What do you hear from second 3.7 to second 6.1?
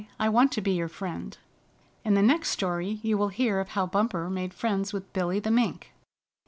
how Bumper made friends with Billy the Mink.